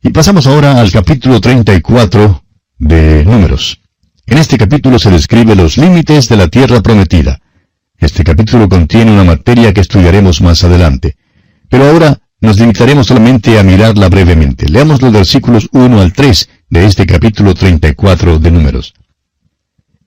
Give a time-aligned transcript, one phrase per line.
[0.00, 2.44] Y pasamos ahora al capítulo 34
[2.78, 3.80] de Números.
[4.26, 7.40] En este capítulo se describe los límites de la tierra prometida.
[7.96, 11.16] Este capítulo contiene una materia que estudiaremos más adelante.
[11.68, 14.68] Pero ahora nos limitaremos solamente a mirarla brevemente.
[14.68, 18.94] Leamos los versículos 1 al 3 de este capítulo 34 de Números.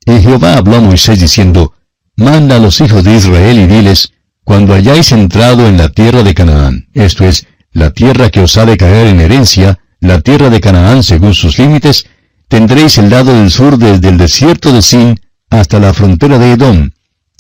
[0.06, 1.74] Y Jehová habló a Moisés diciendo,
[2.16, 4.14] Manda a los hijos de Israel y diles,
[4.46, 8.66] Cuando hayáis entrado en la tierra de Canaán, esto es, la tierra que os ha
[8.66, 12.08] de caer en herencia, la tierra de Canaán según sus límites,
[12.48, 15.20] tendréis el lado del sur desde el desierto de Sin
[15.50, 16.90] hasta la frontera de Edom,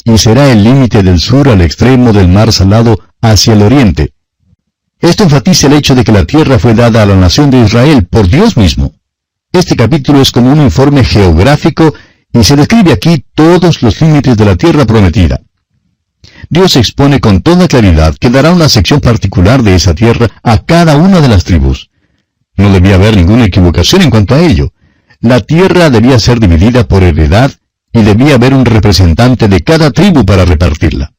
[0.05, 4.13] y será el límite del sur al extremo del mar salado hacia el oriente.
[4.99, 8.05] Esto enfatiza el hecho de que la tierra fue dada a la nación de Israel
[8.05, 8.93] por Dios mismo.
[9.51, 11.93] Este capítulo es como un informe geográfico
[12.31, 15.41] y se describe aquí todos los límites de la tierra prometida.
[16.49, 20.97] Dios expone con toda claridad que dará una sección particular de esa tierra a cada
[20.97, 21.90] una de las tribus.
[22.61, 24.71] No debía haber ninguna equivocación en cuanto a ello.
[25.19, 27.51] La tierra debía ser dividida por heredad
[27.91, 31.11] y debía haber un representante de cada tribu para repartirla.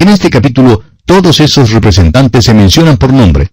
[0.00, 3.50] En este capítulo, todos esos representantes se mencionan por nombre.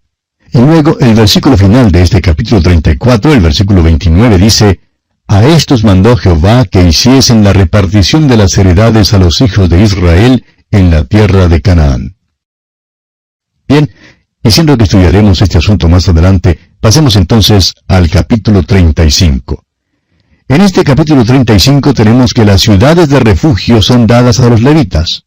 [0.52, 4.80] Y luego, el versículo final de este capítulo 34, el versículo 29, dice,
[5.27, 9.83] A estos mandó Jehová que hiciesen la repartición de las heredades a los hijos de
[9.83, 12.16] Israel en la tierra de Canaán.
[14.44, 19.64] Siendo que estudiaremos este asunto más adelante, pasemos entonces al capítulo 35.
[20.48, 25.26] En este capítulo 35 tenemos que las ciudades de refugio son dadas a los levitas.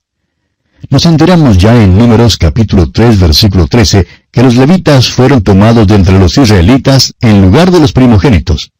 [0.91, 5.95] Nos enteramos ya en Números capítulo 3 versículo 13 que los levitas fueron tomados de
[5.95, 8.73] entre los israelitas en lugar de los primogénitos.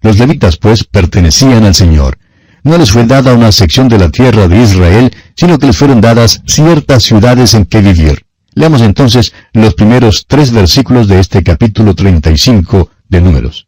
[0.00, 2.18] Los levitas pues pertenecían al Señor.
[2.62, 6.00] No les fue dada una sección de la tierra de Israel, sino que les fueron
[6.00, 8.24] dadas ciertas ciudades en que vivir.
[8.54, 13.66] Leamos entonces los primeros tres versículos de este capítulo 35 de Números.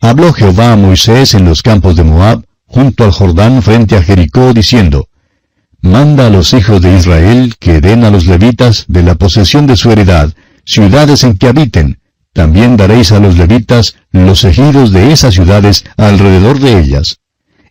[0.00, 4.52] Habló Jehová a Moisés en los campos de Moab, junto al Jordán frente a Jericó,
[4.52, 5.08] diciendo,
[5.80, 9.76] Manda a los hijos de Israel que den a los levitas de la posesión de
[9.76, 10.32] su heredad,
[10.64, 11.98] ciudades en que habiten.
[12.32, 17.18] También daréis a los levitas los ejidos de esas ciudades alrededor de ellas.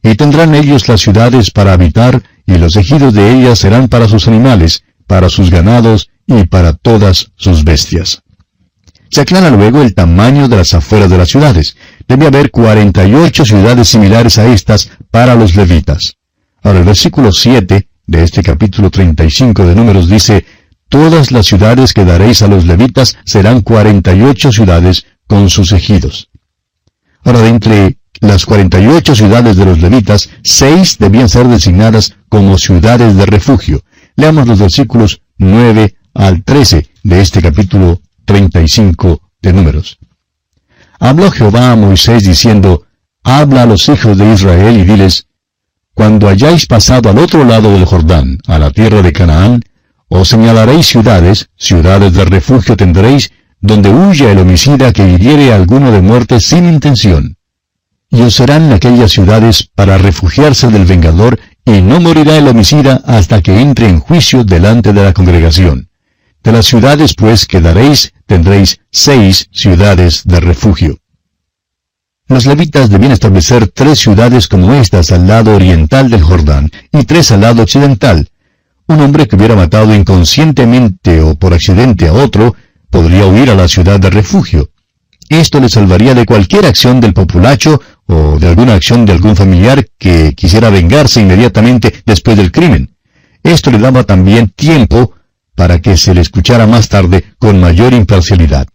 [0.03, 4.27] Y tendrán ellos las ciudades para habitar, y los ejidos de ellas serán para sus
[4.27, 8.21] animales, para sus ganados y para todas sus bestias.
[9.09, 11.75] Se aclara luego el tamaño de las afueras de las ciudades.
[12.07, 16.13] Debe haber 48 ciudades similares a estas para los levitas.
[16.63, 20.45] Ahora el versículo 7 de este capítulo 35 de Números dice,
[20.87, 26.29] Todas las ciudades que daréis a los levitas serán 48 ciudades con sus ejidos.
[27.25, 33.17] Ahora, de entre las 48 ciudades de los levitas, seis debían ser designadas como ciudades
[33.17, 33.83] de refugio.
[34.15, 39.97] Leamos los versículos 9 al 13 de este capítulo 35 de Números.
[40.99, 42.83] Habló Jehová a Moisés diciendo,
[43.23, 45.27] Habla a los hijos de Israel y diles,
[45.93, 49.61] cuando hayáis pasado al otro lado del Jordán, a la tierra de Canaán,
[50.07, 56.01] os señalaréis ciudades, ciudades de refugio tendréis, donde huya el homicida que hiriere alguno de
[56.01, 57.37] muerte sin intención.
[58.09, 63.41] Y os serán aquellas ciudades para refugiarse del vengador, y no morirá el homicida hasta
[63.41, 65.89] que entre en juicio delante de la congregación.
[66.43, 70.97] De las ciudades pues que daréis, tendréis seis ciudades de refugio.
[72.27, 77.31] Los levitas debían establecer tres ciudades como estas al lado oriental del Jordán y tres
[77.31, 78.29] al lado occidental.
[78.87, 82.55] Un hombre que hubiera matado inconscientemente o por accidente a otro
[82.89, 84.69] podría huir a la ciudad de refugio.
[85.29, 89.87] Esto le salvaría de cualquier acción del populacho o de alguna acción de algún familiar
[89.97, 92.95] que quisiera vengarse inmediatamente después del crimen.
[93.43, 95.13] Esto le daba también tiempo
[95.55, 98.67] para que se le escuchara más tarde con mayor imparcialidad.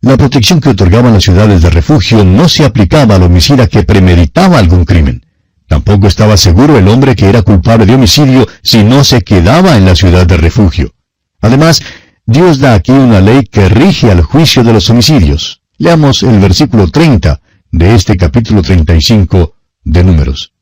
[0.00, 4.58] La protección que otorgaban las ciudades de refugio no se aplicaba al homicida que premeditaba
[4.58, 5.24] algún crimen.
[5.68, 9.84] Tampoco estaba seguro el hombre que era culpable de homicidio si no se quedaba en
[9.84, 10.92] la ciudad de refugio.
[11.40, 11.82] Además,
[12.26, 15.62] Dios da aquí una ley que rige al juicio de los homicidios.
[15.78, 17.40] Leamos el versículo 30
[17.72, 19.54] de este capítulo 35
[19.84, 20.52] de Números.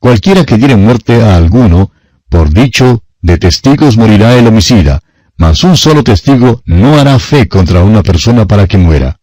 [0.00, 1.92] Cualquiera que diere muerte a alguno,
[2.28, 5.00] por dicho de testigos morirá el homicida,
[5.36, 9.20] mas un solo testigo no hará fe contra una persona para que muera.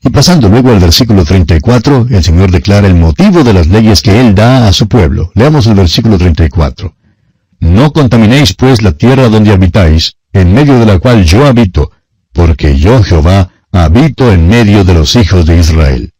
[0.00, 4.20] Y pasando luego al versículo 34, el Señor declara el motivo de las leyes que
[4.20, 5.32] Él da a su pueblo.
[5.34, 6.94] Leamos el versículo 34.
[7.60, 11.90] No contaminéis pues la tierra donde habitáis, en medio de la cual yo habito,
[12.32, 16.12] porque yo Jehová habito en medio de los hijos de Israel.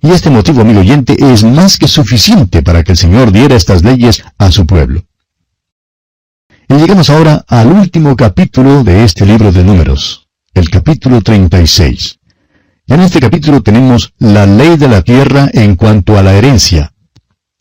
[0.00, 3.82] Y este motivo, amigo oyente, es más que suficiente para que el Señor diera estas
[3.82, 5.04] leyes a su pueblo.
[6.68, 10.28] Y llegamos ahora al último capítulo de este libro de números.
[10.54, 12.18] el capítulo 36.
[12.86, 16.92] Y en este capítulo tenemos la ley de la tierra en cuanto a la herencia.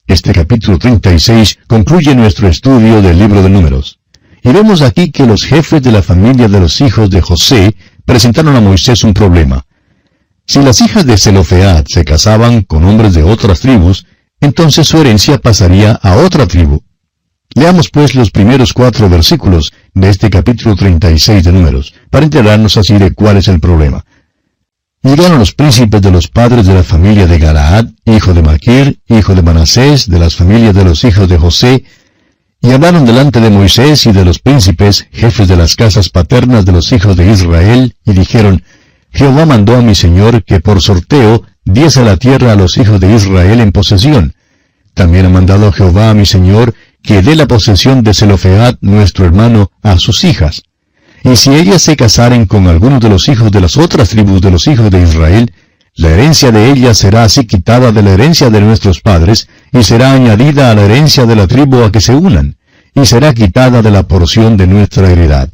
[0.06, 4.00] Este capítulo 36 concluye nuestro estudio del libro de números.
[4.44, 7.75] Y vemos aquí que los jefes de la familia de los hijos de José
[8.06, 9.65] presentaron a Moisés un problema.
[10.45, 14.06] Si las hijas de Zelofead se casaban con hombres de otras tribus,
[14.39, 16.81] entonces su herencia pasaría a otra tribu.
[17.53, 22.98] Leamos pues los primeros cuatro versículos de este capítulo 36 de Números, para enterarnos así
[22.98, 24.03] de cuál es el problema.
[25.03, 29.36] Llegaron los príncipes de los padres de la familia de Galaad, hijo de Maquir, hijo
[29.36, 31.83] de Manasés, de las familias de los hijos de José,
[32.62, 36.72] y hablaron delante de Moisés y de los príncipes, jefes de las casas paternas de
[36.72, 38.63] los hijos de Israel, y dijeron,
[39.12, 43.16] Jehová mandó a mi señor que por sorteo diese la tierra a los hijos de
[43.16, 44.36] Israel en posesión.
[44.94, 49.72] También ha mandado Jehová a mi señor que dé la posesión de Zelofead, nuestro hermano,
[49.81, 50.63] a sus hijas.
[51.24, 54.52] Y si ellas se casaren con algunos de los hijos de las otras tribus de
[54.52, 55.52] los hijos de Israel,
[55.95, 60.13] la herencia de ellas será así quitada de la herencia de nuestros padres, y será
[60.13, 62.57] añadida a la herencia de la tribu a que se unan,
[62.95, 65.49] y será quitada de la porción de nuestra heredad.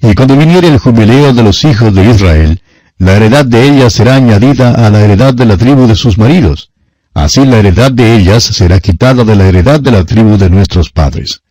[0.00, 2.60] Y cuando viniere el jubileo de los hijos de Israel,
[2.98, 6.70] la heredad de ellas será añadida a la heredad de la tribu de sus maridos.
[7.14, 10.90] Así la heredad de ellas será quitada de la heredad de la tribu de nuestros
[10.90, 11.42] padres.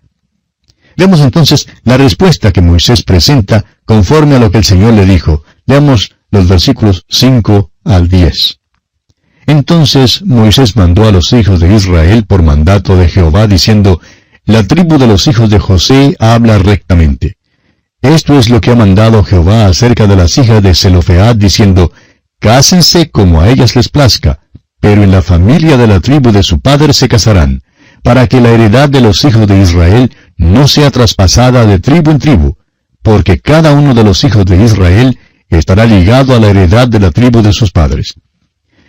[0.98, 5.44] Veamos entonces la respuesta que Moisés presenta conforme a lo que el Señor le dijo.
[5.66, 8.60] Leamos los versículos 5 al 10.
[9.46, 14.00] Entonces Moisés mandó a los hijos de Israel por mandato de Jehová diciendo,
[14.46, 17.38] La tribu de los hijos de José habla rectamente.
[18.02, 21.92] Esto es lo que ha mandado Jehová acerca de las hijas de Zelofead, diciendo,
[22.40, 24.40] Cásense como a ellas les plazca,
[24.82, 27.64] pero en la familia de la tribu de su padre se casarán,
[28.04, 32.20] para que la heredad de los hijos de Israel no sea traspasada de tribu en
[32.20, 32.58] tribu,
[33.02, 35.18] porque cada uno de los hijos de Israel
[35.58, 38.16] estará ligado a la heredad de la tribu de sus padres.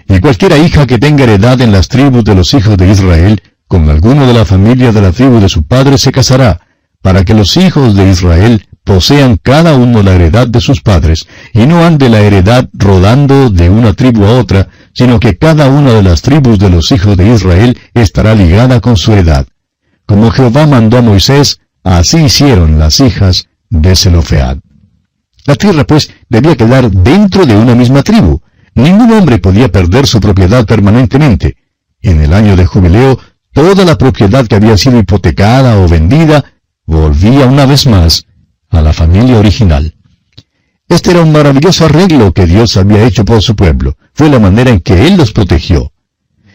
[0.09, 3.89] Y cualquiera hija que tenga heredad en las tribus de los hijos de Israel, con
[3.89, 6.61] alguno de la familia de la tribu de su padre se casará,
[7.03, 11.67] para que los hijos de Israel posean cada uno la heredad de sus padres, y
[11.67, 16.03] no ande la heredad rodando de una tribu a otra, sino que cada una de
[16.03, 19.47] las tribus de los hijos de Israel estará ligada con su heredad.
[20.07, 24.59] Como Jehová mandó a Moisés, así hicieron las hijas de Zelofead.
[25.47, 28.41] La tierra, pues, debía quedar dentro de una misma tribu.
[28.75, 31.57] Ningún hombre podía perder su propiedad permanentemente.
[32.01, 33.19] En el año de jubileo,
[33.53, 36.45] toda la propiedad que había sido hipotecada o vendida
[36.87, 38.27] volvía una vez más
[38.71, 39.95] a la familia original.
[40.89, 43.97] Este era un maravilloso arreglo que Dios había hecho por su pueblo.
[44.13, 45.93] Fue la manera en que Él los protegió.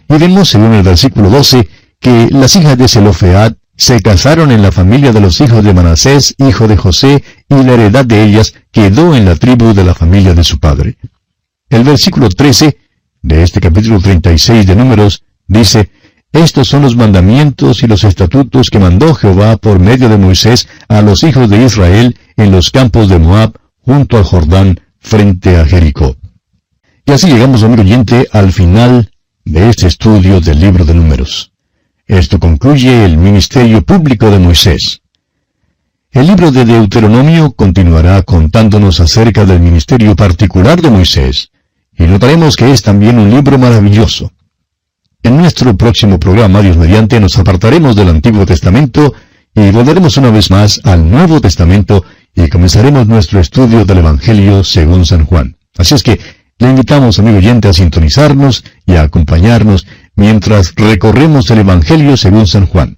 [0.07, 1.67] Y vemos, según el versículo 12,
[1.99, 6.35] que las hijas de Zelofead se casaron en la familia de los hijos de Manasés,
[6.37, 10.33] hijo de José, y la heredad de ellas quedó en la tribu de la familia
[10.33, 10.97] de su padre.
[11.69, 12.77] El versículo 13
[13.21, 15.89] de este capítulo 36 de Números dice,
[16.31, 21.01] estos son los mandamientos y los estatutos que mandó Jehová por medio de Moisés a
[21.01, 26.15] los hijos de Israel en los campos de Moab, junto al Jordán, frente a Jericó.
[27.05, 29.11] Y así llegamos, amigo oyente, al final
[29.43, 31.51] de este estudio del libro de números.
[32.05, 34.98] Esto concluye el ministerio público de Moisés.
[36.11, 41.51] El libro de Deuteronomio continuará contándonos acerca del ministerio particular de Moisés,
[41.95, 44.31] y notaremos que es también un libro maravilloso.
[45.21, 49.13] En nuestro próximo programa, Dios mediante, nos apartaremos del Antiguo Testamento
[49.53, 55.05] y volveremos una vez más al Nuevo Testamento y comenzaremos nuestro estudio del Evangelio según
[55.05, 55.57] San Juan.
[55.77, 56.19] Así es que
[56.57, 59.85] le invitamos, amigo oyente, a sintonizarnos y a acompañarnos
[60.15, 62.97] mientras recorremos el Evangelio según San Juan.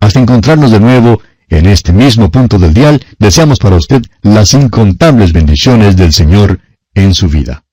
[0.00, 1.20] Hasta encontrarnos de nuevo
[1.50, 6.60] en este mismo punto del dial, deseamos para usted las incontables bendiciones del Señor
[6.94, 7.64] en su vida.